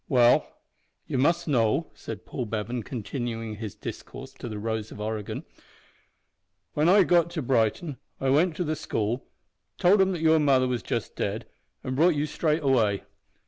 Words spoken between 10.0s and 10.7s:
'em that your mother